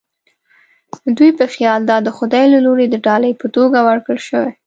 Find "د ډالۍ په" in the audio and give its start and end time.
2.89-3.47